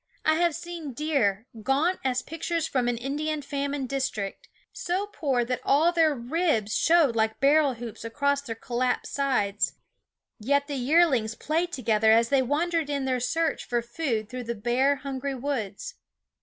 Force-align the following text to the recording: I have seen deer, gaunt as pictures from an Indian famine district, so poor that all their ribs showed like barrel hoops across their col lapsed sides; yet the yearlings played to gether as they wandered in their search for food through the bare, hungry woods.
I 0.25 0.33
have 0.37 0.55
seen 0.55 0.93
deer, 0.93 1.45
gaunt 1.61 1.99
as 2.03 2.23
pictures 2.23 2.67
from 2.67 2.87
an 2.87 2.97
Indian 2.97 3.43
famine 3.43 3.85
district, 3.85 4.49
so 4.73 5.05
poor 5.05 5.45
that 5.45 5.61
all 5.63 5.91
their 5.91 6.15
ribs 6.15 6.75
showed 6.75 7.15
like 7.15 7.39
barrel 7.39 7.75
hoops 7.75 8.03
across 8.03 8.41
their 8.41 8.55
col 8.55 8.77
lapsed 8.77 9.13
sides; 9.13 9.73
yet 10.39 10.65
the 10.65 10.73
yearlings 10.73 11.35
played 11.35 11.71
to 11.73 11.83
gether 11.83 12.11
as 12.11 12.29
they 12.29 12.41
wandered 12.41 12.89
in 12.89 13.05
their 13.05 13.19
search 13.19 13.63
for 13.67 13.83
food 13.83 14.27
through 14.27 14.45
the 14.45 14.55
bare, 14.55 14.95
hungry 14.95 15.35
woods. 15.35 15.93